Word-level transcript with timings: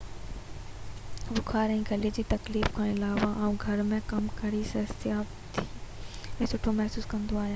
بخار 1.35 1.73
۽ 1.73 1.83
غلي 1.89 2.11
۾ 2.19 2.23
تڪليف 2.31 2.71
کان 2.77 2.87
علاوه 2.93 3.29
آئون 3.47 3.59
گهر 3.65 3.83
۾ 3.91 3.99
ڪم 4.13 4.29
ڪري 4.39 4.61
صحتياب 4.71 5.59
۽ 5.61 6.49
سٺو 6.55 6.77
محسوس 6.81 7.11
ڪندو 7.15 7.39
آهيان 7.43 7.49